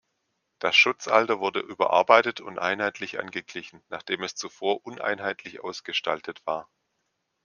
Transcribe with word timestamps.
Das 0.57 0.75
Schutzalter 0.75 1.39
wurde 1.41 1.59
überarbeitet 1.59 2.41
und 2.41 2.57
einheitlich 2.57 3.19
angeglichen, 3.19 3.83
nachdem 3.89 4.23
es 4.23 4.33
zuvor 4.33 4.83
uneinheitlich 4.83 5.59
ausgestaltet 5.59 6.41
war. 6.47 6.67